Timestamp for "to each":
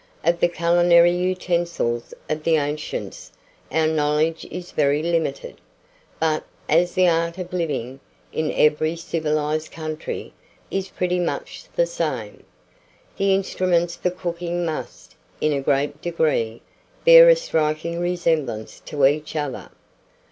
18.87-19.35